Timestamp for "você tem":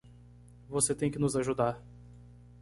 0.67-1.11